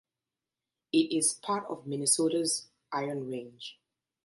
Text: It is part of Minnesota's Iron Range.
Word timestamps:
It 0.91 1.15
is 1.15 1.35
part 1.35 1.65
of 1.67 1.85
Minnesota's 1.85 2.65
Iron 2.91 3.27
Range. 3.29 3.77